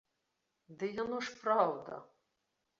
Ды 0.79 0.89
яно 1.03 1.21
ж 1.29 1.37
праўда! 1.43 2.03